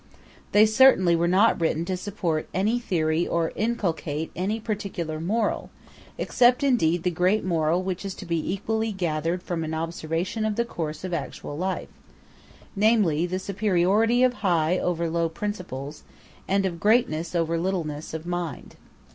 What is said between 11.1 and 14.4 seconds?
actual life namely, the superiority of